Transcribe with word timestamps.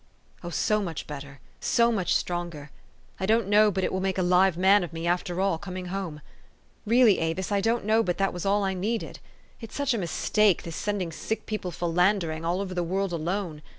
"Oh, 0.43 0.49
so 0.49 0.81
much 0.81 1.05
better 1.05 1.39
so 1.59 1.91
much 1.91 2.15
stronger! 2.15 2.71
I 3.19 3.27
don't 3.27 3.47
know 3.47 3.69
but 3.69 3.83
it 3.83 3.93
will 3.93 3.99
make 4.01 4.17
a 4.17 4.23
live 4.23 4.57
man 4.57 4.83
of 4.83 4.91
me, 4.93 5.05
after 5.05 5.39
all, 5.39 5.59
coming 5.59 5.89
home. 5.93 6.21
Really, 6.87 7.19
Avis, 7.19 7.51
I 7.51 7.61
don't 7.61 7.85
know 7.85 8.01
but 8.01 8.17
that 8.17 8.33
was 8.33 8.43
all 8.43 8.63
I 8.63 8.73
needed. 8.73 9.19
It's 9.59 9.75
such 9.75 9.93
a 9.93 9.99
mistake, 9.99 10.63
this 10.63 10.75
sending 10.75 11.11
sick 11.11 11.45
people 11.45 11.69
philandering 11.69 12.43
all 12.43 12.61
over 12.61 12.73
the 12.73 12.81
world 12.81 13.13
alone. 13.13 13.61